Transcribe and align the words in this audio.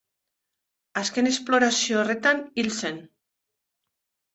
Azken 1.01 1.29
esplorazio 1.33 2.03
horretan 2.03 2.45
hil 2.59 2.75
zen. 2.83 3.03